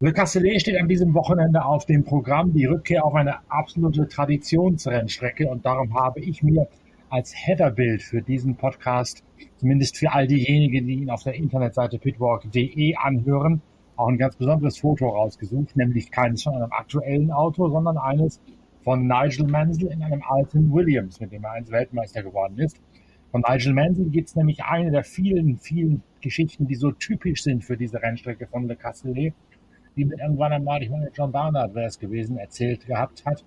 [0.00, 2.52] Le Castellet steht an diesem Wochenende auf dem Programm.
[2.52, 5.48] Die Rückkehr auf eine absolute Traditionsrennstrecke.
[5.48, 6.68] Und darum habe ich mir
[7.10, 9.24] als Headerbild für diesen Podcast,
[9.56, 13.60] zumindest für all diejenigen, die ihn auf der Internetseite pitwalk.de anhören,
[13.96, 18.40] auch ein ganz besonderes Foto rausgesucht, nämlich keines von einem aktuellen Auto, sondern eines
[18.84, 22.80] von Nigel Mansell in einem alten Williams, mit dem er einst Weltmeister geworden ist.
[23.32, 27.64] Von Nigel Mansell gibt es nämlich eine der vielen, vielen Geschichten, die so typisch sind
[27.64, 29.34] für diese Rennstrecke von Le Castellet,
[29.98, 33.44] die mit irgendwann einmal, ich meine, John Barnard wäre es gewesen, erzählt gehabt hat.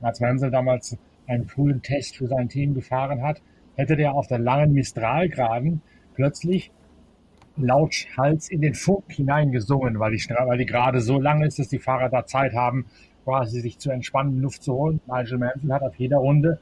[0.00, 0.96] Als Mansell damals
[1.26, 3.42] einen frühen Test für sein Team gefahren hat,
[3.76, 5.82] hätte der auf der langen Mistralgraden
[6.14, 6.72] plötzlich
[7.56, 11.68] laut Hals in den Funk hineingesungen, weil die, weil die gerade so lang ist, dass
[11.68, 12.86] die Fahrer da Zeit haben,
[13.24, 15.00] quasi sich zu entspannen, Luft zu holen.
[15.06, 16.58] Nigel Mansell hat auf jeder Runde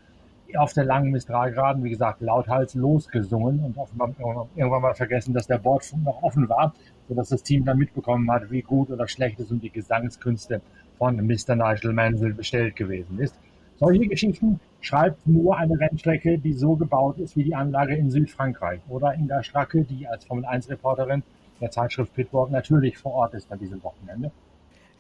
[0.57, 4.13] auf der langen Mistralgraden, wie gesagt, lauthals losgesungen und offenbar
[4.57, 6.75] irgendwann mal vergessen, dass der Bordfunk noch offen war,
[7.11, 10.61] sodass das Team dann mitbekommen hat, wie gut oder schlecht es um die Gesangskünste
[10.97, 11.57] von Mr.
[11.57, 13.35] Nigel Mansell bestellt gewesen ist.
[13.81, 18.81] Solche Geschichten schreibt nur eine Rennstrecke, die so gebaut ist wie die Anlage in Südfrankreich
[18.89, 21.25] oder in der Stracke, die als Formel-1-Reporterin
[21.61, 24.31] der Zeitschrift Pitwalk natürlich vor Ort ist an diesem Wochenende.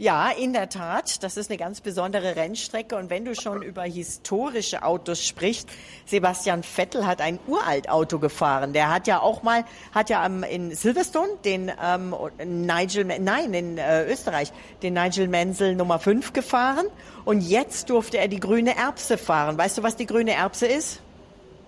[0.01, 1.23] Ja, in der Tat.
[1.23, 2.97] Das ist eine ganz besondere Rennstrecke.
[2.97, 5.69] Und wenn du schon über historische Autos sprichst,
[6.07, 8.73] Sebastian Vettel hat ein Uraltauto gefahren.
[8.73, 9.63] Der hat ja auch mal,
[9.93, 15.75] hat ja ähm, in Silverstone den ähm, Nigel, nein, in äh, Österreich, den Nigel Mansell
[15.75, 16.87] Nummer 5 gefahren.
[17.27, 19.59] Und jetzt durfte er die grüne Erbse fahren.
[19.59, 21.03] Weißt du, was die grüne Erbse ist?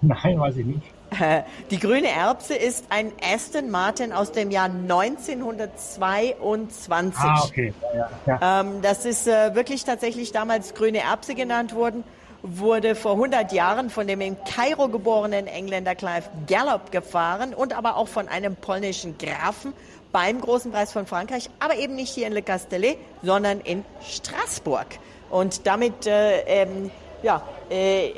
[0.00, 1.02] Nein, weiß ich nicht.
[1.70, 7.22] Die grüne Erbse ist ein Aston Martin aus dem Jahr 1922.
[7.22, 7.74] Ah, okay.
[7.94, 8.60] Ja, ja.
[8.60, 12.04] Ähm, das ist äh, wirklich tatsächlich damals grüne Erbse genannt worden,
[12.42, 17.97] wurde vor 100 Jahren von dem in Kairo geborenen Engländer Clive Gallop gefahren und aber
[17.97, 19.72] auch von einem polnischen Grafen
[20.10, 24.87] beim Großen Preis von Frankreich, aber eben nicht hier in Le Castellet, sondern in Straßburg.
[25.31, 26.91] Und damit äh, ähm,
[27.22, 28.12] ja, äh,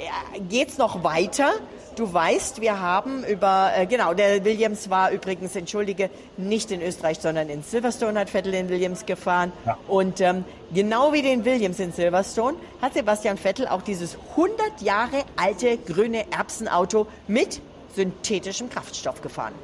[0.49, 1.53] geht's noch weiter.
[1.97, 7.21] Du weißt, wir haben über, äh, genau, der Williams war übrigens, entschuldige, nicht in Österreich,
[7.21, 9.53] sondern in Silverstone hat Vettel den Williams gefahren.
[9.65, 9.79] Ja.
[9.87, 10.45] Und ähm,
[10.75, 16.25] genau wie den Williams in Silverstone hat Sebastian Vettel auch dieses 100 Jahre alte grüne
[16.33, 17.63] Erbsenauto mit
[17.95, 19.55] synthetischem Kraftstoff gefahren.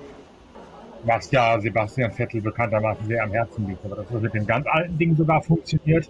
[1.03, 3.85] Was ja Sebastian Vettel bekanntermaßen sehr am Herzen liegt.
[3.85, 6.09] Aber dass das mit den ganz alten Dingen sogar funktioniert,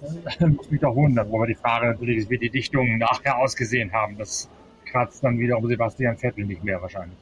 [0.40, 1.30] muss mich doch wundern.
[1.30, 4.16] Wo wir die Frage natürlich ist, wie die Dichtungen nachher ausgesehen haben.
[4.16, 4.48] Das
[4.92, 7.18] kratzt dann wieder um Sebastian Vettel nicht mehr wahrscheinlich.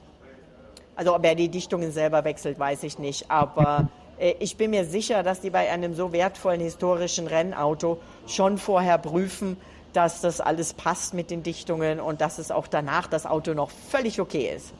[0.97, 3.31] Also ob er die Dichtungen selber wechselt, weiß ich nicht.
[3.31, 3.89] Aber
[4.19, 8.99] äh, ich bin mir sicher, dass die bei einem so wertvollen historischen Rennauto schon vorher
[8.99, 9.57] prüfen,
[9.93, 13.71] dass das alles passt mit den Dichtungen und dass es auch danach das Auto noch
[13.71, 14.75] völlig okay ist.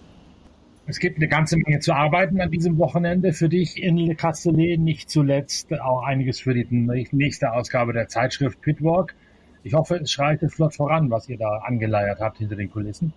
[0.87, 4.81] Es gibt eine ganze Menge zu arbeiten an diesem Wochenende für dich in Le Castellet,
[4.81, 6.67] nicht zuletzt auch einiges für die
[7.13, 9.15] nächste Ausgabe der Zeitschrift Pitwalk.
[9.63, 13.13] Ich hoffe, es schreitet flott voran, was ihr da angeleiert habt hinter den Kulissen.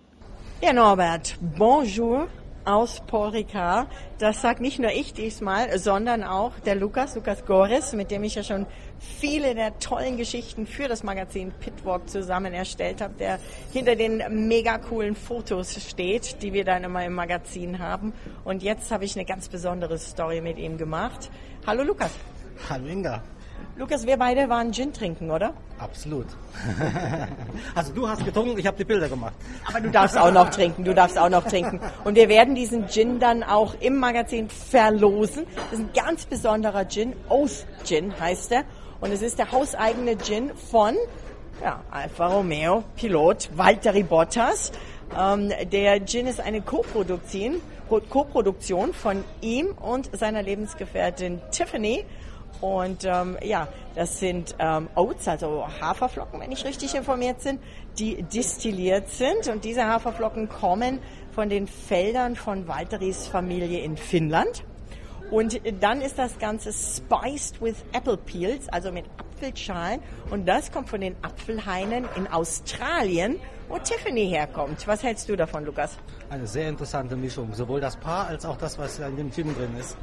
[0.60, 2.28] Ja, Norbert, bonjour
[2.64, 3.88] aus Paul Ricard.
[4.18, 8.34] Das sagt nicht nur ich diesmal, sondern auch der Lukas, Lukas Gores, mit dem ich
[8.34, 8.66] ja schon
[8.98, 13.38] viele der tollen Geschichten für das Magazin Pitwalk zusammen erstellt habe, der
[13.72, 18.12] hinter den mega coolen Fotos steht, die wir dann immer im Magazin haben.
[18.44, 21.30] Und jetzt habe ich eine ganz besondere Story mit ihm gemacht.
[21.66, 22.10] Hallo Lukas.
[22.68, 23.22] Hallo Inga.
[23.76, 25.52] Lukas, wir beide waren Gin trinken, oder?
[25.78, 26.26] Absolut.
[27.74, 29.34] also du hast getrunken, ich habe die Bilder gemacht.
[29.66, 31.80] Aber du darfst auch noch trinken, du darfst auch noch trinken.
[32.04, 35.44] Und wir werden diesen Gin dann auch im Magazin verlosen.
[35.56, 38.62] Das ist ein ganz besonderer Gin, Oath Gin heißt er.
[39.00, 40.94] Und es ist der hauseigene Gin von
[41.60, 44.70] ja, Alfa Romeo Pilot Valtteri Bottas.
[45.18, 48.26] Ähm, der Gin ist eine Co-Produktion Co
[48.92, 52.04] von ihm und seiner Lebensgefährtin Tiffany.
[52.60, 57.58] Und ähm, ja, das sind ähm, Oats, also Haferflocken, wenn ich richtig informiert bin,
[57.98, 59.48] die distilliert sind.
[59.48, 61.00] Und diese Haferflocken kommen
[61.32, 64.64] von den Feldern von Walteris Familie in Finnland.
[65.30, 70.00] Und dann ist das Ganze spiced with apple peels, also mit Apfelschalen.
[70.30, 74.86] Und das kommt von den Apfelhainen in Australien, wo Tiffany herkommt.
[74.86, 75.96] Was hältst du davon, Lukas?
[76.30, 77.52] Eine sehr interessante Mischung.
[77.54, 79.96] Sowohl das Paar als auch das, was in dem Gin drin ist.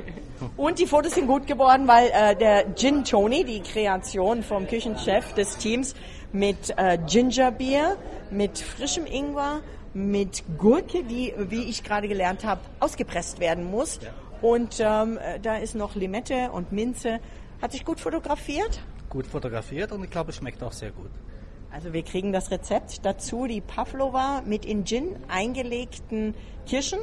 [0.56, 5.32] Und die Fotos sind gut geworden, weil äh, der Gin Tony, die Kreation vom Küchenchef
[5.34, 5.94] des Teams,
[6.32, 7.96] mit äh, Gingerbier,
[8.30, 9.60] mit frischem Ingwer,
[9.94, 14.00] mit Gurke, die, wie ich gerade gelernt habe, ausgepresst werden muss.
[14.02, 14.10] Ja.
[14.42, 17.20] Und ähm, da ist noch Limette und Minze.
[17.62, 18.80] Hat sich gut fotografiert?
[19.08, 21.10] Gut fotografiert und ich glaube, es schmeckt auch sehr gut.
[21.74, 26.36] Also wir kriegen das Rezept dazu, die Pavlova mit in Gin eingelegten
[26.66, 27.00] Kirschen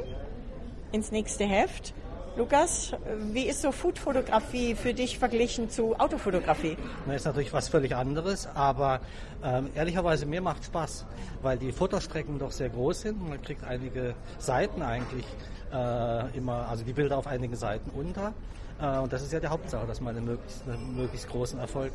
[0.92, 1.92] ins nächste Heft.
[2.36, 2.94] Lukas,
[3.32, 6.78] wie ist so Foodfotografie für dich verglichen zu Autofotografie?
[7.06, 9.00] Das ist natürlich was völlig anderes, aber
[9.44, 11.04] ähm, ehrlicherweise mir macht Spaß,
[11.42, 13.28] weil die Fotostrecken doch sehr groß sind.
[13.28, 15.26] Man kriegt einige Seiten eigentlich
[15.70, 18.32] äh, immer, also die Bilder auf einigen Seiten unter.
[18.80, 21.92] Äh, und das ist ja die Hauptsache, dass man einen möglichst, einen möglichst großen Erfolg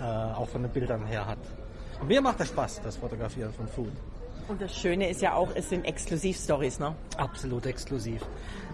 [0.00, 1.38] äh, auch von den Bildern her hat.
[2.04, 3.92] Mir macht das Spaß, das Fotografieren von Food.
[4.48, 6.94] Und das Schöne ist ja auch, es sind Exklusivstories, ne?
[7.16, 8.22] Absolut exklusiv.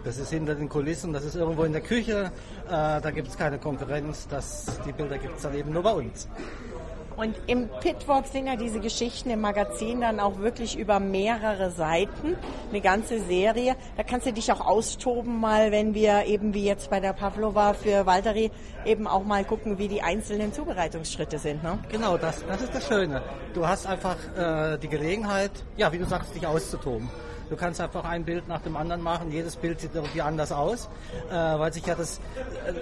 [0.05, 2.31] Das ist hinter den Kulissen, das ist irgendwo in der Küche,
[2.67, 5.93] äh, da gibt es keine Konkurrenz, das, die Bilder gibt es dann eben nur bei
[5.93, 6.29] uns.
[7.17, 12.37] Und im Pitwalk sind ja diese Geschichten im Magazin dann auch wirklich über mehrere Seiten,
[12.71, 13.77] eine ganze Serie.
[13.97, 17.75] Da kannst du dich auch austoben mal, wenn wir eben wie jetzt bei der Pavlova
[17.75, 18.51] für Walteri
[18.85, 21.63] eben auch mal gucken, wie die einzelnen Zubereitungsschritte sind.
[21.63, 21.79] Ne?
[21.91, 23.23] Genau, das, das ist das Schöne.
[23.55, 27.09] Du hast einfach äh, die Gelegenheit, ja, wie du sagst, dich auszutoben.
[27.53, 29.31] Du kannst einfach ein Bild nach dem anderen machen.
[29.31, 30.89] Jedes Bild sieht irgendwie anders aus,
[31.31, 32.73] äh, weil sich ja das, äh,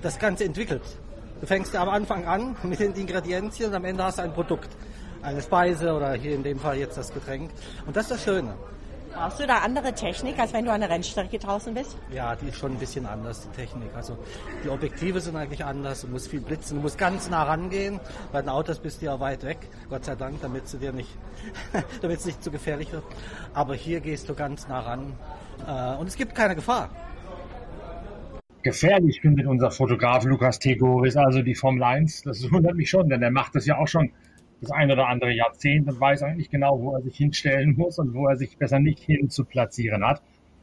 [0.00, 0.82] das Ganze entwickelt.
[1.40, 4.70] Du fängst am Anfang an mit den Ingredienzien und am Ende hast du ein Produkt.
[5.22, 7.50] Eine Speise oder hier in dem Fall jetzt das Getränk.
[7.86, 8.54] Und das ist das Schöne.
[9.12, 11.96] Brauchst du da andere Technik, als wenn du an der Rennstrecke draußen bist?
[12.12, 13.88] Ja, die ist schon ein bisschen anders, die Technik.
[13.94, 14.18] Also
[14.62, 16.02] die Objektive sind eigentlich anders.
[16.02, 17.98] Du musst viel blitzen, du musst ganz nah rangehen.
[18.30, 21.08] Bei den Autos bist du ja weit weg, Gott sei Dank, damit es dir nicht,
[22.02, 23.04] damit es nicht zu gefährlich wird.
[23.54, 25.14] Aber hier gehst du ganz nah ran.
[25.66, 26.90] Äh, und es gibt keine Gefahr
[28.66, 32.22] gefährlich findet unser Fotograf Lukas Tegoris, also die Formel 1.
[32.22, 34.10] Das wundert mich schon, denn er macht das ja auch schon
[34.60, 38.12] das ein oder andere Jahrzehnt und weiß eigentlich genau, wo er sich hinstellen muss und
[38.12, 40.20] wo er sich besser nicht hin zu platzieren hat.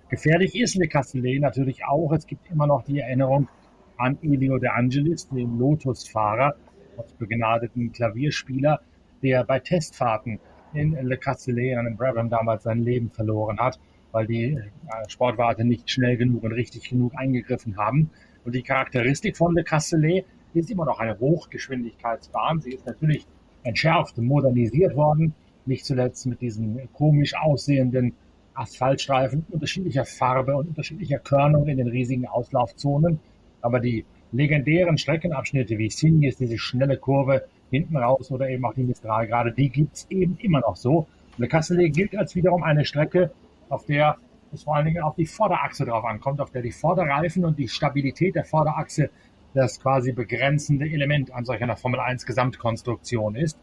[0.09, 2.11] Gefährlich ist Le Castellet natürlich auch.
[2.11, 3.47] Es gibt immer noch die Erinnerung
[3.95, 6.55] an Elio De Angelis, den Lotus-Fahrer,
[6.97, 8.81] als begnadeten Klavierspieler,
[9.21, 10.41] der bei Testfahrten
[10.73, 13.79] in Le Castellet, in einem Brabham damals sein Leben verloren hat
[14.13, 14.61] weil die äh,
[15.09, 18.11] Sportwarte nicht schnell genug und richtig genug eingegriffen haben.
[18.45, 22.61] Und die Charakteristik von Le Castellet ist immer noch eine Hochgeschwindigkeitsbahn.
[22.61, 23.25] Sie ist natürlich
[23.63, 25.33] entschärft und modernisiert worden,
[25.65, 28.13] nicht zuletzt mit diesen komisch aussehenden
[28.53, 33.19] Asphaltstreifen unterschiedlicher Farbe und unterschiedlicher Körnung in den riesigen Auslaufzonen.
[33.61, 38.83] Aber die legendären Streckenabschnitte wie Signes, diese schnelle Kurve hinten raus oder eben auch die
[38.83, 41.07] Mistral gerade, die gibt's eben immer noch so.
[41.37, 43.31] Le Castellet gilt als wiederum eine Strecke,
[43.69, 44.17] auf der
[44.53, 47.67] es vor allen Dingen auf die Vorderachse drauf ankommt, auf der die Vorderreifen und die
[47.67, 49.09] Stabilität der Vorderachse
[49.53, 53.57] das quasi begrenzende Element an solch einer Formel 1 Gesamtkonstruktion ist.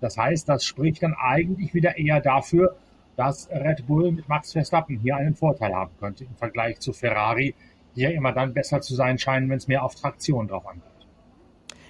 [0.00, 2.76] Das heißt, das spricht dann eigentlich wieder eher dafür,
[3.16, 7.54] dass Red Bull mit Max Verstappen hier einen Vorteil haben könnte im Vergleich zu Ferrari,
[7.94, 10.91] die ja immer dann besser zu sein scheinen, wenn es mehr auf Traktion drauf ankommt.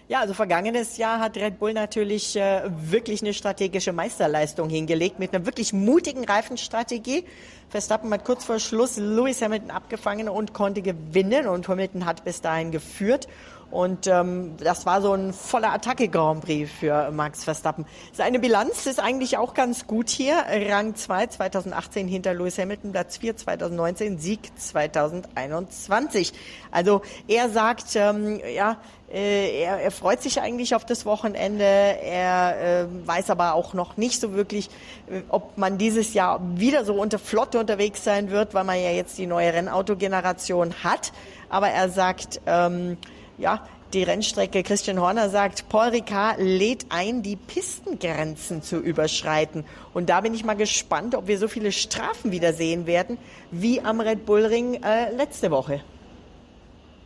[0.08, 5.32] Ja, also vergangenes Jahr hat Red Bull natürlich äh, wirklich eine strategische Meisterleistung hingelegt mit
[5.32, 7.24] einer wirklich mutigen Reifenstrategie.
[7.68, 12.40] Verstappen hat kurz vor Schluss Lewis Hamilton abgefangen und konnte gewinnen und Hamilton hat bis
[12.40, 13.28] dahin geführt.
[13.72, 17.86] Und ähm, das war so ein voller Attacke-Grand Prix für Max Verstappen.
[18.12, 20.44] Seine Bilanz ist eigentlich auch ganz gut hier.
[20.68, 26.34] Rang 2 2018 hinter Lewis Hamilton, Platz 4 2019, Sieg 2021.
[26.70, 28.76] Also er sagt, ähm, ja,
[29.10, 31.64] äh, er, er freut sich eigentlich auf das Wochenende.
[31.64, 34.68] Er äh, weiß aber auch noch nicht so wirklich,
[35.10, 38.90] äh, ob man dieses Jahr wieder so unter Flotte unterwegs sein wird, weil man ja
[38.90, 41.12] jetzt die neue Rennautogeneration hat.
[41.48, 42.96] Aber er sagt, ähm,
[43.38, 44.62] ja, die Rennstrecke.
[44.62, 49.64] Christian Horner sagt, Paul Ricard lädt ein, die Pistengrenzen zu überschreiten.
[49.92, 53.18] Und da bin ich mal gespannt, ob wir so viele Strafen wieder sehen werden,
[53.50, 55.80] wie am Red Bull Ring äh, letzte Woche.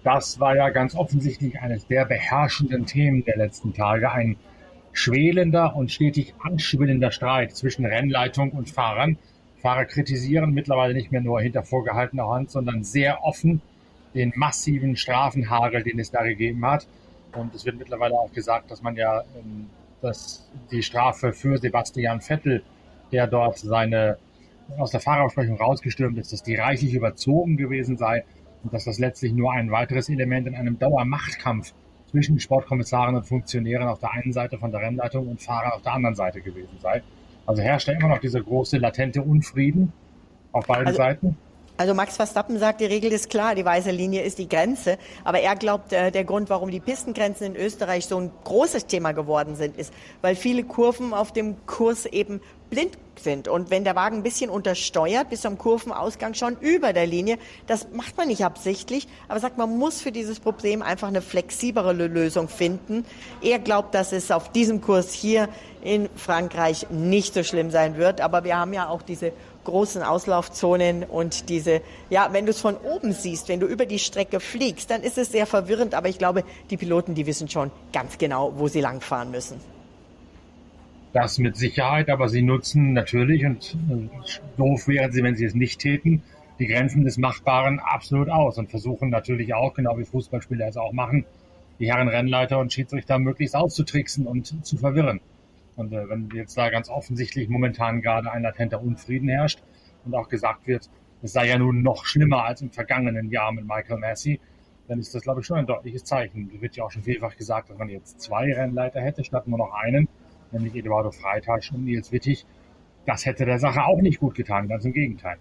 [0.05, 4.13] Das war ja ganz offensichtlich eines der beherrschenden Themen der letzten Tage.
[4.13, 4.37] Ein
[4.93, 9.19] schwelender und stetig anschwillender Streit zwischen Rennleitung und Fahrern.
[9.61, 13.61] Fahrer kritisieren mittlerweile nicht mehr nur hinter vorgehaltener Hand, sondern sehr offen
[14.15, 16.87] den massiven Strafenhagel, den es da gegeben hat.
[17.35, 19.69] Und es wird mittlerweile auch gesagt, dass man ja ähm,
[20.01, 22.63] dass die Strafe für Sebastian Vettel,
[23.13, 24.19] der dort seine
[24.79, 28.25] aus der Fahrerausprechung rausgestürmt ist, dass die reichlich überzogen gewesen sei
[28.65, 31.73] und dass das letztlich nur ein weiteres Element in einem Dauermachtkampf
[32.11, 35.93] zwischen Sportkommissaren und Funktionären auf der einen Seite von der Rennleitung und Fahrern auf der
[35.93, 37.03] anderen Seite gewesen sei.
[37.47, 39.93] Also herrscht ja immer noch dieser große latente Unfrieden
[40.51, 41.37] auf beiden also, Seiten.
[41.79, 44.97] Also Max Verstappen sagt, die Regel ist klar, die weiße Linie ist die Grenze.
[45.25, 49.13] Aber er glaubt, äh, der Grund, warum die Pistengrenzen in Österreich so ein großes Thema
[49.13, 49.93] geworden sind, ist,
[50.23, 52.41] weil viele Kurven auf dem Kurs eben
[52.71, 53.49] blind sind.
[53.49, 57.89] Und wenn der Wagen ein bisschen untersteuert, bis zum Kurvenausgang schon über der Linie, das
[57.93, 62.49] macht man nicht absichtlich, aber sagt, man muss für dieses Problem einfach eine flexiblere Lösung
[62.49, 63.05] finden.
[63.43, 65.49] Er glaubt, dass es auf diesem Kurs hier
[65.83, 69.33] in Frankreich nicht so schlimm sein wird, aber wir haben ja auch diese
[69.67, 73.99] großen Auslaufzonen und diese, ja, wenn du es von oben siehst, wenn du über die
[73.99, 77.71] Strecke fliegst, dann ist es sehr verwirrend, aber ich glaube, die Piloten, die wissen schon
[77.93, 79.61] ganz genau, wo sie langfahren müssen.
[81.13, 84.09] Das mit Sicherheit, aber sie nutzen natürlich, und äh,
[84.57, 86.23] doof wären sie, wenn sie es nicht täten,
[86.59, 90.93] die Grenzen des Machbaren absolut aus und versuchen natürlich auch, genau wie Fußballspieler es auch
[90.93, 91.25] machen,
[91.79, 95.21] die Herren Rennleiter und Schiedsrichter möglichst auszutricksen und zu verwirren.
[95.77, 99.63] Und äh, wenn jetzt da ganz offensichtlich momentan gerade ein latenter Unfrieden herrscht
[100.05, 100.91] und auch gesagt wird,
[101.23, 104.41] es sei ja nun noch schlimmer als im vergangenen Jahr mit Michael Massey,
[104.89, 106.51] dann ist das, glaube ich, schon ein deutliches Zeichen.
[106.55, 109.59] Es wird ja auch schon vielfach gesagt, dass man jetzt zwei Rennleiter hätte, statt nur
[109.59, 110.09] noch einen,
[110.53, 112.47] nämlich Eduardo Freitasch und Nils Wittig.
[113.05, 115.39] Das hätte der Sache auch nicht gut getan, ganz im Gegenteil.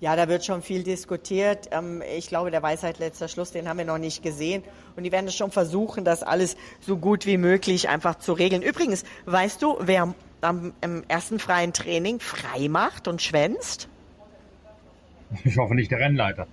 [0.00, 1.68] Ja, da wird schon viel diskutiert.
[1.72, 4.64] Ähm, ich glaube, der Weisheit letzter Schluss, den haben wir noch nicht gesehen.
[4.96, 8.62] Und die werden es schon versuchen, das alles so gut wie möglich einfach zu regeln.
[8.62, 10.72] Übrigens, weißt du, wer am,
[11.08, 13.88] ersten freien Training frei macht und schwänzt?
[15.44, 16.48] Ich hoffe nicht der Rennleiter.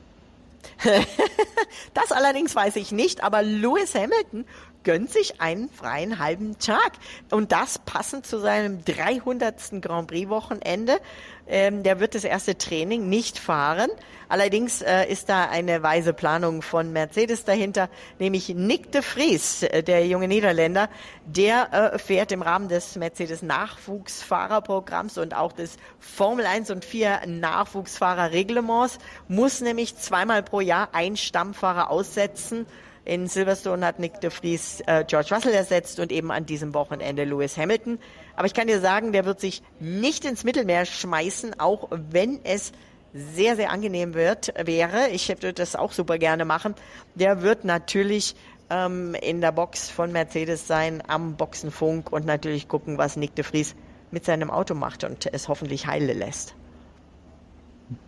[1.95, 4.45] das allerdings weiß ich nicht, aber Lewis Hamilton
[4.87, 6.93] gönnt sich einen freien halben Tag.
[7.29, 9.81] Und das passend zu seinem 300.
[9.81, 11.01] Grand Prix Wochenende.
[11.45, 13.89] Ähm, der wird das erste Training nicht fahren.
[14.29, 19.83] Allerdings äh, ist da eine weise Planung von Mercedes dahinter, nämlich Nick de Vries, äh,
[19.83, 20.89] der junge Niederländer,
[21.25, 27.23] der äh, fährt im Rahmen des Mercedes Nachwuchsfahrerprogramms und auch des Formel 1 und 4
[27.27, 32.65] Nachwuchsfahrerreglements, muss nämlich zweimal pro Jahr ein Stammfahrer aussetzen
[33.07, 37.23] in Silverstone hat Nick de Vries äh, George Russell ersetzt und eben an diesem Wochenende
[37.23, 37.99] Lewis Hamilton.
[38.35, 42.73] Aber ich kann dir sagen, der wird sich nicht ins Mittelmeer schmeißen, auch wenn es
[43.13, 45.07] sehr, sehr angenehm wird, wäre.
[45.09, 46.75] Ich würde das auch super gerne machen.
[47.15, 48.35] Der wird natürlich
[48.69, 53.45] ähm, in der Box von Mercedes sein, am Boxenfunk und natürlich gucken, was Nick de
[53.45, 53.73] Vries
[54.11, 56.55] mit seinem Auto macht und es hoffentlich heile lässt.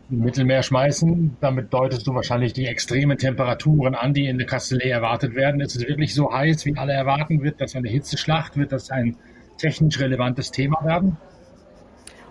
[0.09, 1.37] Mittelmeer schmeißen.
[1.39, 5.61] Damit deutest du wahrscheinlich die extremen Temperaturen an, die in Le Castellet erwartet werden.
[5.61, 7.43] Ist es wirklich so heiß, wie alle erwarten?
[7.43, 8.57] Wird das eine Hitzeschlacht?
[8.57, 9.15] Wird das ein
[9.57, 11.17] technisch relevantes Thema werden?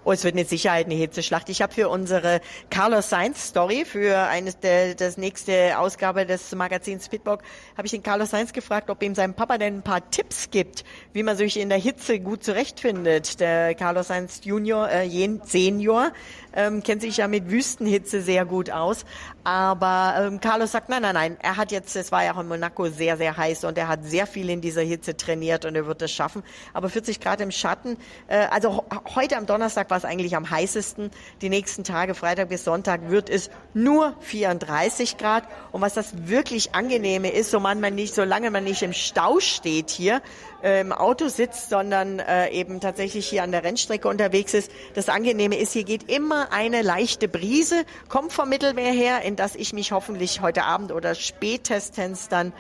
[0.09, 1.50] Oh, es wird mit Sicherheit eine Hitzeschlacht.
[1.50, 7.11] Ich habe für unsere Carlos Sainz Story, für eines der, das nächste Ausgabe des Magazins
[7.11, 7.43] Pitbock,
[7.77, 10.85] habe ich den Carlos Sainz gefragt, ob ihm sein Papa denn ein paar Tipps gibt,
[11.12, 13.38] wie man sich in der Hitze gut zurechtfindet.
[13.38, 15.11] Der Carlos Sainz Junior, äh,
[15.45, 16.12] Senior,
[16.55, 19.05] ähm, kennt sich ja mit Wüstenhitze sehr gut aus.
[19.45, 22.49] Aber ähm, Carlos sagt, nein, nein, nein, er hat jetzt, es war ja auch in
[22.49, 25.87] Monaco sehr, sehr heiß und er hat sehr viel in dieser Hitze trainiert und er
[25.87, 26.43] wird es schaffen.
[26.73, 28.85] Aber 40 Grad im Schatten, äh, also
[29.15, 31.11] heute am Donnerstag war es eigentlich am heißesten.
[31.43, 35.45] Die nächsten Tage, Freitag bis Sonntag, wird es nur 34 Grad.
[35.73, 39.90] Und was das wirklich angenehme ist, so man nicht, solange man nicht im Stau steht
[39.90, 40.23] hier,
[40.62, 44.71] äh, im Auto sitzt, sondern äh, eben tatsächlich hier an der Rennstrecke unterwegs ist.
[44.95, 49.55] Das Angenehme ist, hier geht immer eine leichte Brise, kommt vom Mittelmeer her, in das
[49.55, 52.52] ich mich hoffentlich heute Abend oder spätestens dann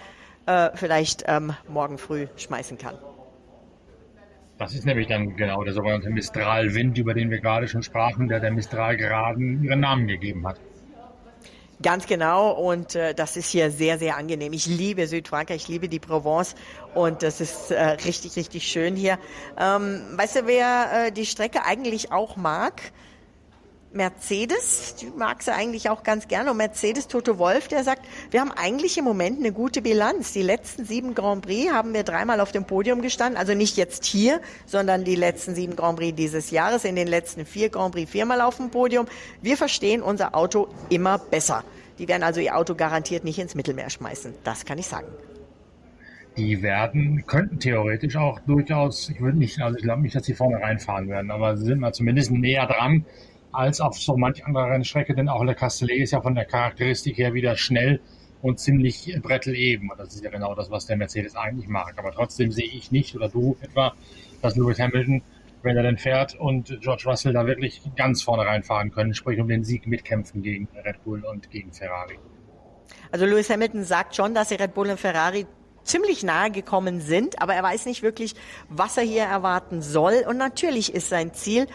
[0.46, 2.98] äh, vielleicht ähm, morgen früh schmeißen kann.
[4.58, 8.40] Das ist nämlich dann genau der sogenannte Mistralwind, über den wir gerade schon sprachen, der
[8.40, 10.58] der Mistralgeraden ihren Namen gegeben hat.
[11.80, 14.52] Ganz genau und äh, das ist hier sehr, sehr angenehm.
[14.52, 16.56] Ich liebe Südfrankreich, ich liebe die Provence
[16.92, 19.16] und das ist äh, richtig, richtig schön hier.
[19.56, 22.82] Ähm, weißt du, wer äh, die Strecke eigentlich auch mag?
[23.92, 26.50] Mercedes, die mag sie eigentlich auch ganz gerne.
[26.50, 30.32] Und Mercedes Toto Wolf, der sagt, wir haben eigentlich im Moment eine gute Bilanz.
[30.32, 33.38] Die letzten sieben Grand Prix haben wir dreimal auf dem Podium gestanden.
[33.38, 36.84] Also nicht jetzt hier, sondern die letzten sieben Grand Prix dieses Jahres.
[36.84, 39.06] In den letzten vier Grand Prix viermal auf dem Podium.
[39.40, 41.64] Wir verstehen unser Auto immer besser.
[41.98, 44.34] Die werden also ihr Auto garantiert nicht ins Mittelmeer schmeißen.
[44.44, 45.08] Das kann ich sagen
[46.36, 50.34] die werden, könnten theoretisch auch durchaus, ich würde nicht, also ich glaube nicht, dass sie
[50.34, 53.04] vorne reinfahren werden, aber sie sind mal zumindest näher dran
[53.52, 57.16] als auf so manch anderer Rennstrecke, denn auch Le Castellet ist ja von der Charakteristik
[57.18, 58.00] her wieder schnell
[58.42, 59.90] und ziemlich bretteleben.
[59.96, 61.94] Das ist ja genau das, was der Mercedes eigentlich mag.
[61.96, 63.94] Aber trotzdem sehe ich nicht, oder du etwa,
[64.42, 65.22] dass Lewis Hamilton,
[65.62, 69.48] wenn er denn fährt und George Russell da wirklich ganz vorne reinfahren können, sprich um
[69.48, 72.18] den Sieg mitkämpfen gegen Red Bull und gegen Ferrari.
[73.10, 75.46] Also Lewis Hamilton sagt schon, dass Red Bull und Ferrari
[75.82, 78.34] ziemlich nahe gekommen sind, aber er weiß nicht wirklich,
[78.68, 80.24] was er hier erwarten soll.
[80.28, 81.66] Und natürlich ist sein Ziel,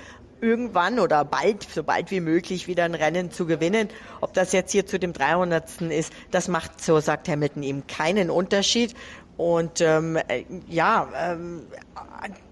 [0.43, 3.87] irgendwann oder bald, so bald wie möglich wieder ein Rennen zu gewinnen.
[4.21, 5.81] Ob das jetzt hier zu dem 300.
[5.89, 8.93] ist, das macht, so sagt Hamilton, ihm keinen Unterschied.
[9.37, 11.63] Und ähm, äh, ja, ähm,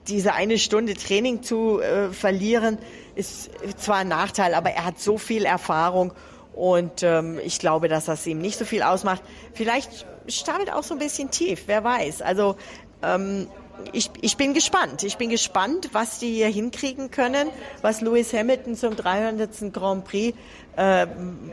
[0.07, 2.79] diese eine Stunde Training zu äh, verlieren,
[3.15, 6.13] ist zwar ein Nachteil, aber er hat so viel Erfahrung
[6.53, 9.21] und ähm, ich glaube, dass das ihm nicht so viel ausmacht.
[9.53, 12.21] Vielleicht startet auch so ein bisschen tief, wer weiß.
[12.21, 12.55] Also
[13.03, 13.47] ähm,
[13.93, 15.03] ich, ich bin gespannt.
[15.03, 17.49] Ich bin gespannt, was die hier hinkriegen können,
[17.81, 19.73] was Lewis Hamilton zum 300.
[19.73, 20.37] Grand Prix
[20.75, 21.07] äh,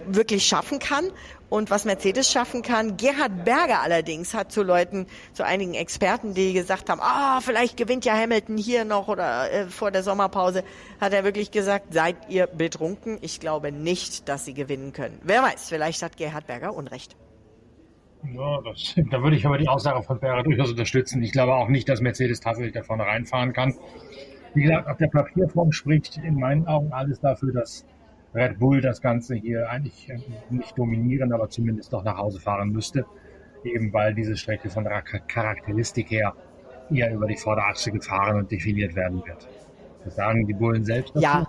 [0.07, 1.11] wirklich schaffen kann
[1.49, 2.97] und was Mercedes schaffen kann.
[2.97, 8.05] Gerhard Berger allerdings hat zu Leuten, zu einigen Experten, die gesagt haben, ah, vielleicht gewinnt
[8.05, 10.65] ja Hamilton hier noch oder äh, vor der Sommerpause,
[11.01, 13.19] hat er wirklich gesagt, seid ihr betrunken?
[13.21, 15.19] Ich glaube nicht, dass sie gewinnen können.
[15.23, 17.17] Wer weiß, vielleicht hat Gerhard Berger Unrecht.
[18.35, 21.23] Ja, das, da würde ich aber die Aussage von Berger durchaus unterstützen.
[21.23, 23.75] Ich glaube auch nicht, dass Mercedes tatsächlich da vorne reinfahren kann.
[24.55, 27.85] Wie gesagt, auf der Papierform spricht in meinen Augen alles dafür, dass
[28.35, 30.09] Red Bull das Ganze hier eigentlich
[30.51, 33.05] nicht dominieren, aber zumindest doch nach Hause fahren müsste.
[33.65, 36.35] Eben weil diese Strecke von der Charakteristik her
[36.91, 39.49] eher über die Vorderachse gefahren und definiert werden wird.
[40.05, 41.23] Das sagen die Bullen selbst dazu.
[41.23, 41.47] Ja.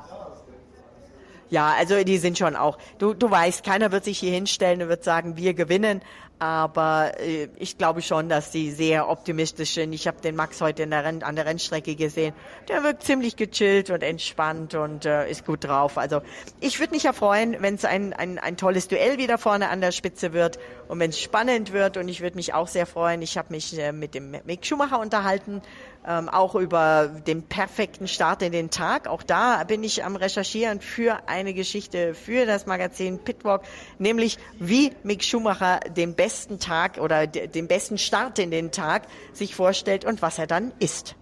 [1.51, 2.77] Ja, also die sind schon auch.
[2.99, 6.01] Du, du weißt, keiner wird sich hier hinstellen und wird sagen, wir gewinnen.
[6.39, 9.91] Aber äh, ich glaube schon, dass die sehr optimistisch sind.
[9.91, 12.33] Ich habe den Max heute der an der Rennstrecke gesehen.
[12.69, 15.97] Der wirkt ziemlich gechillt und entspannt und äh, ist gut drauf.
[15.97, 16.21] Also
[16.61, 19.81] ich würde mich ja freuen, wenn es ein, ein, ein tolles Duell wieder vorne an
[19.81, 21.97] der Spitze wird und wenn es spannend wird.
[21.97, 23.21] Und ich würde mich auch sehr freuen.
[23.21, 25.61] Ich habe mich äh, mit dem Mick Schumacher unterhalten
[26.07, 29.07] ähm, auch über den perfekten Start in den Tag.
[29.07, 33.63] Auch da bin ich am Recherchieren für eine Geschichte für das Magazin Pitwalk,
[33.97, 36.28] nämlich wie Mick Schumacher den besten
[36.59, 41.15] Tag oder den besten Start in den Tag sich vorstellt und was er dann ist.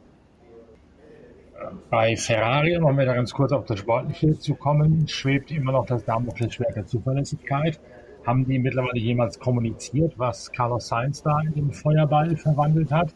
[1.89, 6.05] Bei Ferrari, um wieder ganz kurz auf das Sportliche zu kommen, schwebt immer noch das
[6.05, 7.79] Damoklesschwert der Zuverlässigkeit.
[8.25, 13.13] Haben die mittlerweile jemals kommuniziert, was Carlos Sainz da in den Feuerball verwandelt hat?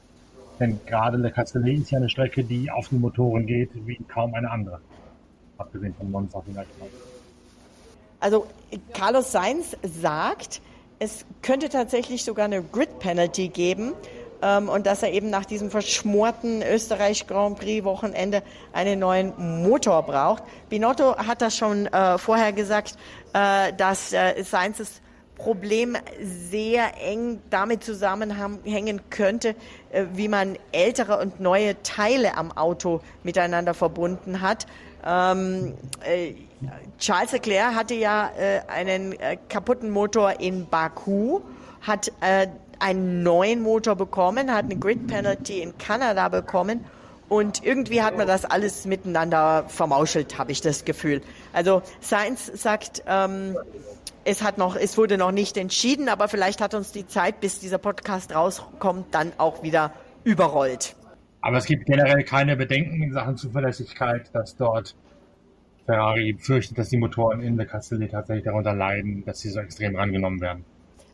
[0.59, 4.33] Denn gerade Le Castellet ist ja eine Strecke, die auf den Motoren geht wie kaum
[4.33, 4.79] eine andere.
[5.57, 6.69] Abgesehen von Monza vielleicht.
[8.19, 8.45] Also
[8.93, 10.61] Carlos Sainz sagt,
[11.01, 13.93] es könnte tatsächlich sogar eine Grid-Penalty geben
[14.43, 20.03] ähm, und dass er eben nach diesem verschmorten Österreich Grand Prix Wochenende einen neuen Motor
[20.03, 20.43] braucht.
[20.69, 22.97] Binotto hat das schon äh, vorher gesagt,
[23.33, 25.01] äh, dass äh, Sainz
[25.37, 29.55] Problem sehr eng damit zusammenhängen könnte,
[29.91, 34.67] äh, wie man ältere und neue Teile am Auto miteinander verbunden hat.
[35.03, 35.73] Ähm,
[36.05, 36.35] äh,
[36.99, 41.41] Charles Leclerc hatte ja äh, einen äh, kaputten Motor in Baku,
[41.81, 42.47] hat äh,
[42.79, 46.85] einen neuen Motor bekommen, hat eine Grid Penalty in Kanada bekommen
[47.29, 51.21] und irgendwie hat man das alles miteinander vermauschelt, habe ich das Gefühl.
[51.53, 53.55] Also Science sagt, ähm,
[54.25, 57.59] es hat noch, es wurde noch nicht entschieden, aber vielleicht hat uns die Zeit, bis
[57.59, 59.93] dieser Podcast rauskommt, dann auch wieder
[60.23, 60.95] überrollt.
[61.41, 64.95] Aber es gibt generell keine Bedenken in Sachen Zuverlässigkeit, dass dort
[65.85, 69.95] Ferrari fürchtet, dass die Motoren in der Castellet tatsächlich darunter leiden, dass sie so extrem
[69.95, 70.65] rangenommen werden.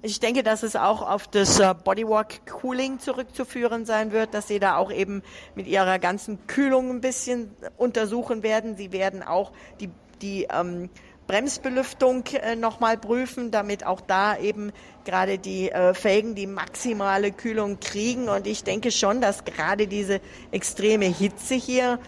[0.03, 4.59] Ich denke, dass es auch auf das äh, Bodywork Cooling zurückzuführen sein wird, dass sie
[4.59, 5.23] da auch eben
[5.55, 8.77] mit ihrer ganzen Kühlung ein bisschen untersuchen werden.
[8.77, 9.89] Sie werden auch die,
[10.21, 10.89] die ähm,
[11.25, 14.71] Bremsbelüftung äh, nochmal prüfen, damit auch da eben
[15.03, 18.29] gerade die äh, Felgen die maximale Kühlung kriegen.
[18.29, 21.99] Und ich denke schon, dass gerade diese extreme Hitze hier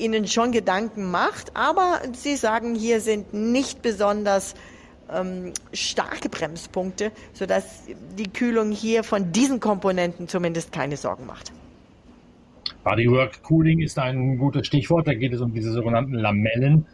[0.00, 1.56] Ihnen schon Gedanken macht.
[1.56, 4.54] Aber Sie sagen, hier sind nicht besonders
[5.12, 7.84] ähm, starke Bremspunkte, sodass
[8.18, 11.52] die Kühlung hier von diesen Komponenten zumindest keine Sorgen macht.
[12.82, 15.06] Bodywork Cooling ist ein gutes Stichwort.
[15.06, 16.86] Da geht es um diese sogenannten Lamellen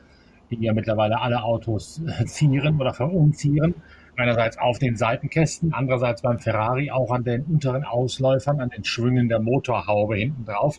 [0.51, 3.75] die ja mittlerweile alle Autos zieren oder verunzieren.
[4.17, 9.29] Einerseits auf den Seitenkästen, andererseits beim Ferrari auch an den unteren Ausläufern, an den Schwüngen
[9.29, 10.79] der Motorhaube hinten drauf.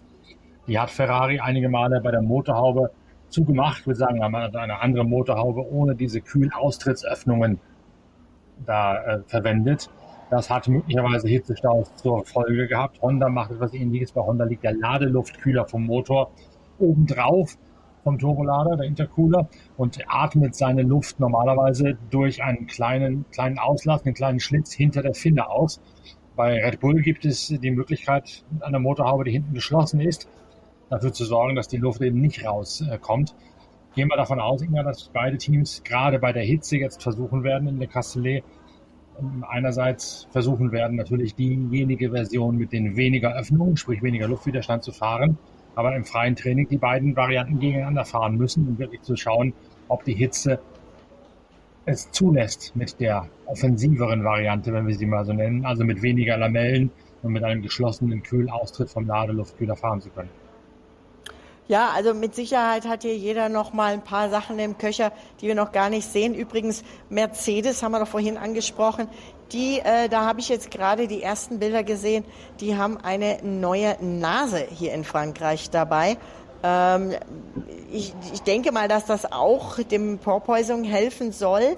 [0.67, 2.91] Die hat Ferrari einige Male bei der Motorhaube
[3.29, 3.79] zugemacht.
[3.81, 7.59] Ich würde sagen, man hat eine andere Motorhaube ohne diese Kühlaustrittsöffnungen
[8.65, 9.89] da äh, verwendet.
[10.29, 13.01] Das hat möglicherweise Hitzestaus zur Folge gehabt.
[13.01, 14.11] Honda macht etwas ähnliches.
[14.11, 16.31] Bei Honda liegt der Ladeluftkühler vom Motor
[16.79, 17.57] obendrauf
[18.03, 24.15] vom Turbolader, der Intercooler, und atmet seine Luft normalerweise durch einen kleinen, kleinen Auslass, einen
[24.15, 25.81] kleinen Schlitz hinter der Finne aus.
[26.35, 30.29] Bei Red Bull gibt es die Möglichkeit, an der Motorhaube, die hinten geschlossen ist,
[30.89, 33.35] dafür zu sorgen, dass die Luft eben nicht rauskommt.
[33.95, 37.67] Gehen wir davon aus, Inga, dass beide Teams gerade bei der Hitze jetzt versuchen werden,
[37.67, 38.43] in der Castellet
[39.19, 44.91] ähm, einerseits versuchen werden, natürlich diejenige Version mit den weniger Öffnungen, sprich weniger Luftwiderstand zu
[44.91, 45.37] fahren
[45.77, 49.53] aber im freien Training die beiden Varianten gegeneinander fahren müssen, um wirklich zu schauen,
[49.89, 50.59] ob die Hitze
[51.85, 56.35] es zulässt mit der offensiveren Variante, wenn wir sie mal so nennen, also mit weniger
[56.35, 56.89] Lamellen
[57.21, 60.29] und mit einem geschlossenen Kühlaustritt vom Ladeluftkühler fahren zu können.
[61.67, 65.47] Ja, also mit Sicherheit hat hier jeder noch mal ein paar Sachen im Köcher, die
[65.47, 66.33] wir noch gar nicht sehen.
[66.33, 69.09] Übrigens, Mercedes haben wir doch vorhin angesprochen.
[69.51, 72.23] Die, äh, da habe ich jetzt gerade die ersten Bilder gesehen.
[72.61, 76.17] Die haben eine neue Nase hier in Frankreich dabei.
[76.63, 77.13] Ähm,
[77.91, 81.75] ich, ich denke mal, dass das auch dem Porpoising helfen soll.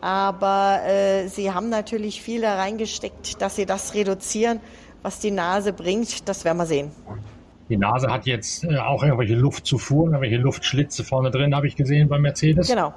[0.00, 4.60] Aber äh, sie haben natürlich viel da reingesteckt, dass sie das reduzieren,
[5.02, 6.28] was die Nase bringt.
[6.28, 6.92] Das werden wir sehen.
[7.72, 12.06] Die Nase hat jetzt äh, auch irgendwelche Luftzufuhren, irgendwelche Luftschlitze vorne drin, habe ich gesehen
[12.06, 12.68] bei Mercedes.
[12.68, 12.92] Genau.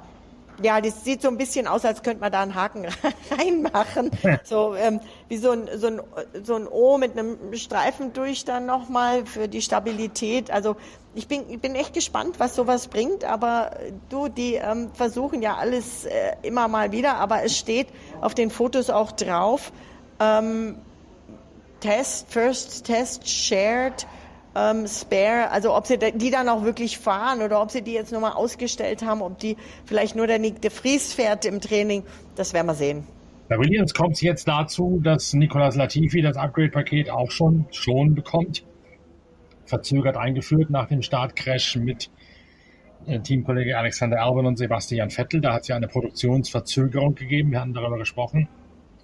[0.61, 2.85] Ja, das sieht so ein bisschen aus, als könnte man da einen Haken
[3.31, 4.11] reinmachen.
[4.43, 6.01] so ähm, wie so ein, so, ein,
[6.43, 10.51] so ein O mit einem Streifen durch dann nochmal für die Stabilität.
[10.51, 10.75] Also
[11.13, 13.23] ich bin, ich bin echt gespannt, was sowas bringt.
[13.23, 13.77] Aber
[14.09, 16.11] du, die ähm, versuchen ja alles äh,
[16.41, 17.15] immer mal wieder.
[17.15, 17.87] Aber es steht
[18.19, 19.71] auf den Fotos auch drauf.
[20.19, 20.75] Ähm,
[21.79, 24.05] Test, First Test, Shared
[24.55, 28.11] ähm, Spare, also ob sie die dann auch wirklich fahren oder ob sie die jetzt
[28.11, 32.03] nur mal ausgestellt haben, ob die vielleicht nur der Nick de Vries fährt im Training,
[32.35, 33.03] das werden wir sehen.
[33.47, 38.63] Bei Williams kommt es jetzt dazu, dass Nicolas Latifi das Upgrade-Paket auch schon, schon bekommt.
[39.65, 42.09] Verzögert eingeführt nach dem Startcrash mit
[43.05, 45.41] äh, Teamkollege Alexander Albon und Sebastian Vettel.
[45.41, 47.51] Da hat es ja eine Produktionsverzögerung gegeben.
[47.51, 48.47] Wir hatten darüber gesprochen.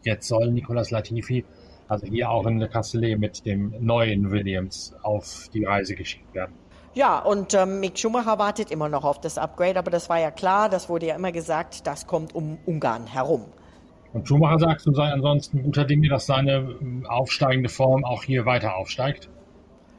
[0.04, 1.46] Jetzt soll Nicolas Latifi
[1.92, 6.54] also hier auch in Le Castellet mit dem neuen Williams auf die Reise geschickt werden.
[6.94, 10.32] Ja, und ähm, Mick Schumacher wartet immer noch auf das Upgrade, aber das war ja
[10.32, 13.44] klar, das wurde ja immer gesagt, das kommt um Ungarn herum.
[14.14, 18.46] Und Schumacher sagt, du sei ansonsten guter Dinge, dass seine ähm, aufsteigende Form auch hier
[18.46, 19.30] weiter aufsteigt.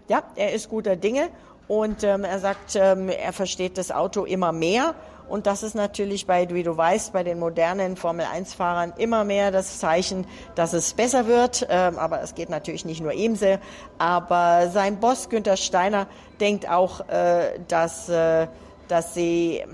[0.09, 1.29] Ja, er ist guter Dinge
[1.69, 4.95] und ähm, er sagt, ähm, er versteht das Auto immer mehr
[5.33, 9.79] und das ist natürlich bei, wie du weißt, bei den modernen Formel-1-Fahrern immer mehr das
[9.79, 11.67] Zeichen, dass es besser wird.
[11.71, 13.57] Ähm, aber es geht natürlich nicht nur ihm so.
[13.97, 16.07] Aber sein Boss Günther Steiner
[16.39, 18.47] denkt auch, äh, dass, äh,
[18.89, 19.65] dass sie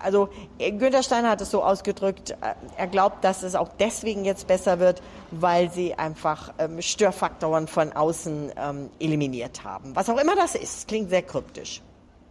[0.00, 4.46] also Günther Steiner hat es so ausgedrückt, äh, er glaubt, dass es auch deswegen jetzt
[4.46, 9.94] besser wird, weil sie einfach ähm, Störfaktoren von außen ähm, eliminiert haben.
[9.94, 11.82] Was auch immer das ist, klingt sehr kryptisch.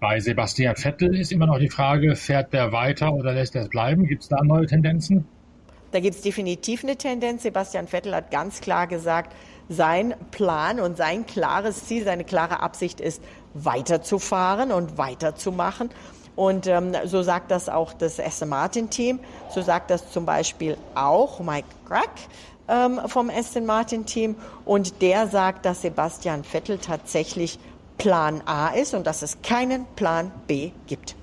[0.04, 3.70] Bei Sebastian Vettel ist immer noch die Frage, fährt der weiter oder lässt er es
[3.70, 4.06] bleiben?
[4.06, 5.26] Gibt es da neue Tendenzen?
[5.92, 7.44] Da gibt es definitiv eine Tendenz.
[7.44, 9.34] Sebastian Vettel hat ganz klar gesagt,
[9.70, 15.90] sein Plan und sein klares Ziel, seine klare Absicht ist, weiterzufahren und weiterzumachen.
[16.36, 19.22] Und ähm, so sagt das auch das Aston Martin Team.
[19.52, 22.10] So sagt das zum Beispiel auch Mike Crack
[22.68, 24.36] ähm, vom Aston Martin Team.
[24.66, 27.58] Und der sagt, dass Sebastian Vettel tatsächlich
[27.98, 31.16] Plan A ist und dass es keinen Plan B gibt.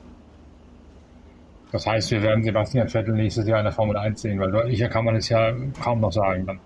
[1.73, 4.89] Das heißt, wir werden Sebastian Vettel nächstes Jahr in der Formel 1 sehen, weil deutlicher
[4.89, 5.53] kann man es ja
[5.83, 6.61] kaum noch sagen dann.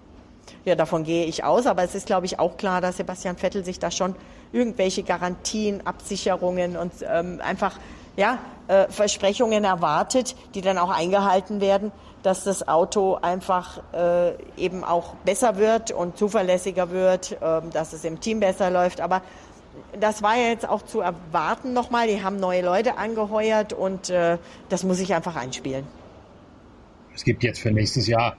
[0.64, 3.64] Ja, davon gehe ich aus, aber es ist, glaube ich, auch klar, dass Sebastian Vettel
[3.64, 4.14] sich da schon
[4.52, 7.78] irgendwelche Garantien, Absicherungen und ähm, einfach
[8.16, 8.38] ja,
[8.68, 15.14] äh, Versprechungen erwartet, die dann auch eingehalten werden, dass das Auto einfach äh, eben auch
[15.24, 19.00] besser wird und zuverlässiger wird, äh, dass es im Team besser läuft.
[19.00, 19.20] Aber
[19.98, 22.08] das war ja jetzt auch zu erwarten nochmal.
[22.08, 25.84] Die haben neue Leute angeheuert und äh, das muss ich einfach einspielen.
[27.14, 28.36] Es gibt jetzt für nächstes Jahr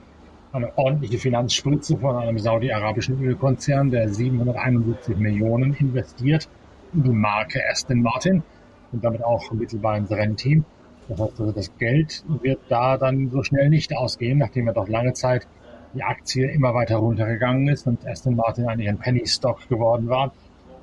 [0.52, 6.48] eine ordentliche Finanzspritze von einem saudi-arabischen Ölkonzern, der 771 Millionen investiert
[6.94, 8.44] in die Marke Aston Martin
[8.92, 10.66] und damit auch mittelbar ins Rennteam.
[11.08, 14.88] Das heißt also, das Geld wird da dann so schnell nicht ausgehen, nachdem ja doch
[14.88, 15.48] lange Zeit
[15.94, 20.34] die Aktie immer weiter runtergegangen ist und Aston Martin eigentlich ein Penny Stock geworden war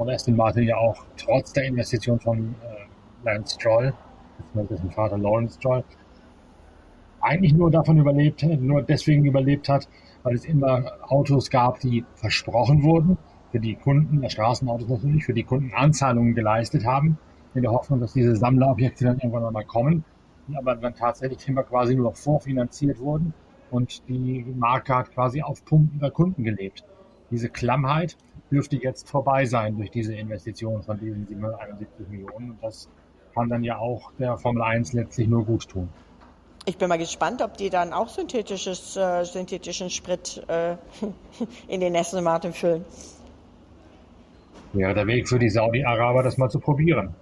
[0.02, 3.94] und Aston Martin ja auch trotz der Investition von äh, Lance Stroll,
[4.54, 5.84] dessen Vater Lawrence Stroll,
[7.20, 9.88] eigentlich nur davon überlebt, nur deswegen überlebt hat,
[10.24, 13.16] weil es immer Autos gab, die versprochen wurden,
[13.52, 17.18] für die Kunden, der Straßenautos natürlich, für die Kunden Anzahlungen geleistet haben,
[17.54, 20.04] in der Hoffnung, dass diese Sammlerobjekte dann irgendwann einmal kommen,
[20.48, 23.34] die aber dann tatsächlich immer quasi nur noch vorfinanziert wurden
[23.70, 26.84] und die Marke hat quasi auf Pumpen der Kunden gelebt.
[27.32, 28.18] Diese Klammheit
[28.50, 32.50] dürfte jetzt vorbei sein durch diese Investition von diesen 771 Millionen.
[32.52, 32.90] Und das
[33.34, 35.88] kann dann ja auch der Formel 1 letztlich nur gut tun.
[36.66, 40.76] Ich bin mal gespannt, ob die dann auch synthetisches, äh, synthetischen Sprit äh,
[41.68, 42.84] in den Aston Martin füllen.
[44.74, 47.14] Wäre der Weg für die Saudi-Araber, das mal zu probieren.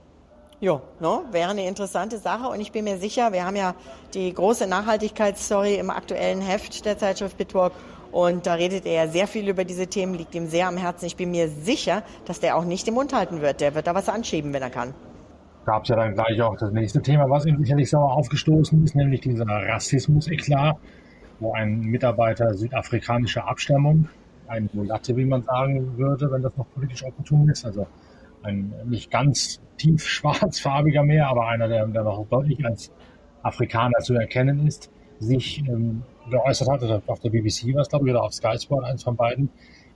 [0.61, 3.75] Ja, ne, wäre eine interessante Sache und ich bin mir sicher, wir haben ja
[4.13, 7.73] die große Nachhaltigkeitsstory im aktuellen Heft der Zeitschrift Bitwalk
[8.13, 11.07] und da redet er sehr viel über diese Themen, liegt ihm sehr am Herzen.
[11.07, 13.61] Ich bin mir sicher, dass der auch nicht den Mund halten wird.
[13.61, 14.95] Der wird da was anschieben, wenn er kann.
[15.67, 18.97] Gab es ja dann gleich auch das nächste Thema, was ihm sicherlich sauer aufgestoßen ist,
[18.97, 20.77] nämlich dieser Rassismus-Eklat,
[21.39, 24.09] wo ein Mitarbeiter südafrikanischer Abstammung,
[24.49, 27.87] ein Mulatte, wie man sagen würde, wenn das noch politisch opportun ist, also
[28.43, 32.91] ein nicht ganz tief schwarzfarbiger mehr, aber einer, der, der noch deutlich als
[33.43, 38.07] Afrikaner zu erkennen ist, sich ähm, geäußert hat, oder auf der BBC war es, glaube
[38.07, 39.51] ich, oder auf Sky Sport, eins von beiden,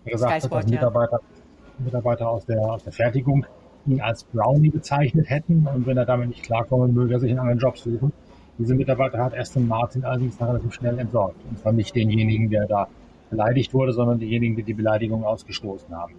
[0.04, 1.84] gesagt Sky hat, dass Mitarbeiter, ja.
[1.84, 3.46] Mitarbeiter aus der, aus der Fertigung
[3.87, 7.40] ihn als Brownie bezeichnet hätten und wenn er damit nicht klarkommen möge, er sich einen
[7.40, 8.12] anderen Job suchen.
[8.58, 11.37] Diese Mitarbeiter hat Aston Martin allerdings relativ schnell entsorgt.
[11.50, 12.88] Und zwar nicht denjenigen, der da
[13.30, 16.14] beleidigt wurde, sondern diejenigen, die die Beleidigung ausgestoßen haben.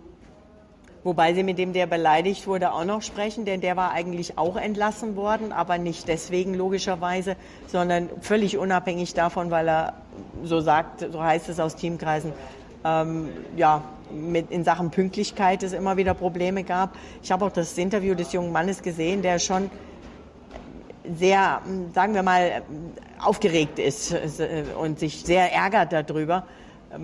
[1.06, 4.58] Wobei sie mit dem, der beleidigt wurde, auch noch sprechen, denn der war eigentlich auch
[4.58, 7.36] entlassen worden, aber nicht deswegen logischerweise,
[7.68, 9.94] sondern völlig unabhängig davon, weil er,
[10.44, 12.34] so sagt, so heißt es aus Teamkreisen,
[12.84, 16.96] ähm, ja, mit, in Sachen Pünktlichkeit es immer wieder Probleme gab.
[17.22, 19.70] Ich habe auch das Interview des jungen Mannes gesehen, der schon
[21.16, 21.62] sehr,
[21.94, 22.64] sagen wir mal,
[23.24, 26.48] aufgeregt ist äh, und sich sehr ärgert darüber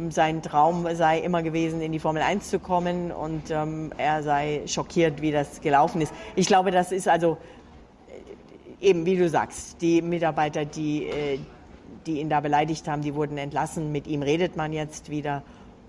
[0.09, 4.61] sein Traum sei immer gewesen, in die Formel 1 zu kommen und ähm, er sei
[4.65, 6.13] schockiert, wie das gelaufen ist.
[6.35, 7.37] Ich glaube, das ist also
[8.81, 11.39] äh, eben, wie du sagst, die Mitarbeiter, die, äh,
[12.05, 13.91] die ihn da beleidigt haben, die wurden entlassen.
[13.91, 15.43] Mit ihm redet man jetzt wieder.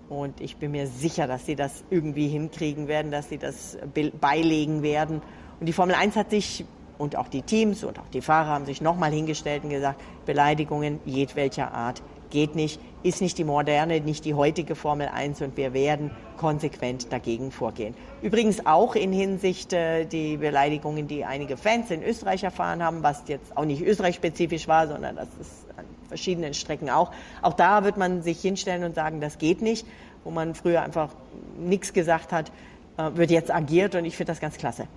[0.09, 3.77] Und ich bin mir sicher, dass sie das irgendwie hinkriegen werden, dass sie das
[4.19, 5.21] beilegen werden.
[5.59, 6.65] Und die Formel 1 hat sich
[6.97, 10.99] und auch die Teams und auch die Fahrer haben sich nochmal hingestellt und gesagt, Beleidigungen
[11.05, 12.01] jedwelcher Art
[12.33, 17.13] geht nicht, ist nicht die moderne, nicht die heutige Formel 1 und wir werden konsequent
[17.13, 17.93] dagegen vorgehen.
[18.21, 23.23] Übrigens auch in Hinsicht äh, die Beleidigungen, die einige Fans in Österreich erfahren haben, was
[23.27, 27.11] jetzt auch nicht österreich-spezifisch war, sondern das ist an verschiedenen Strecken auch.
[27.41, 29.85] Auch da wird man sich hinstellen und sagen, das geht nicht,
[30.23, 31.09] wo man früher einfach
[31.57, 32.51] nichts gesagt hat,
[32.97, 34.87] äh, wird jetzt agiert und ich finde das ganz klasse.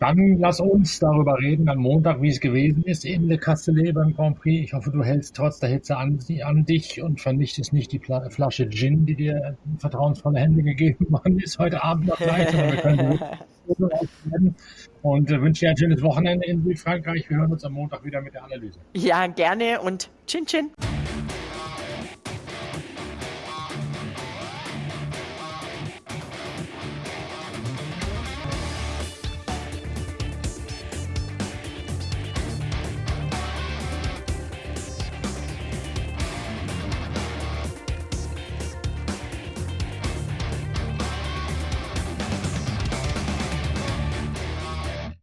[0.00, 4.14] Dann lass uns darüber reden am Montag, wie es gewesen ist in Le Castellet beim
[4.14, 4.64] Grand Prix.
[4.64, 8.68] Ich hoffe, du hältst trotz der Hitze an, an dich und vernichtest nicht die Flasche
[8.68, 12.52] Gin, die dir vertrauensvolle Hände gegeben worden ist heute Abend noch gleich.
[12.52, 14.54] wir können
[15.02, 17.28] und äh, wünsche dir ein schönes Wochenende in Südfrankreich.
[17.28, 18.78] Wir hören uns am Montag wieder mit der Analyse.
[18.94, 20.70] Ja, gerne und Chin Chin.